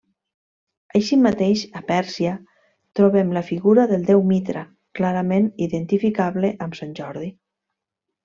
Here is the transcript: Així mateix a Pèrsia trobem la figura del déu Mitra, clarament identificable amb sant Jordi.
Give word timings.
Així 0.99 1.17
mateix 1.25 1.65
a 1.79 1.81
Pèrsia 1.89 2.31
trobem 2.99 3.35
la 3.37 3.43
figura 3.51 3.85
del 3.91 4.07
déu 4.09 4.25
Mitra, 4.31 4.65
clarament 5.01 5.47
identificable 5.67 6.53
amb 6.67 6.79
sant 6.81 6.97
Jordi. 7.03 7.31